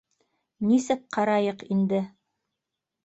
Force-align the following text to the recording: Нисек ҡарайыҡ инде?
Нисек 0.69 1.03
ҡарайыҡ 1.17 1.61
инде? 1.77 2.01